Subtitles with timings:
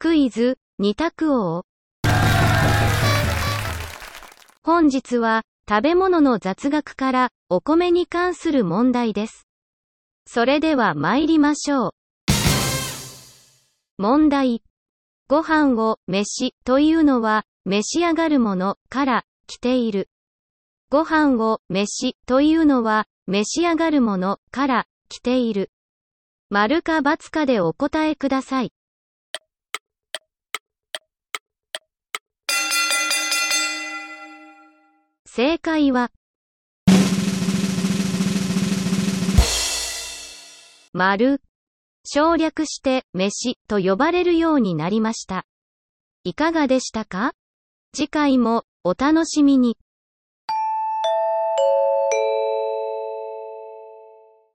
[0.00, 1.64] クイズ、二択王。
[4.62, 9.48] 本日は、食べ物の雑学から、お米に関する問題です。
[10.24, 11.90] それでは参りましょう。
[13.98, 14.62] 問題。
[15.26, 20.08] ご飯を、飯、というのは、召し上がるもの、から、来ている。
[20.90, 25.72] ご飯を、飯、というのは、召し上がるもの、から、来ている。
[26.50, 28.72] 丸か×かでお答えください。
[35.30, 36.10] 正解は、
[40.92, 41.42] 丸。
[42.04, 45.44] 省略して、飯、と呼ばれるようになりました。
[46.24, 47.34] いかがでしたか？
[47.94, 49.76] 次回も、お楽しみに。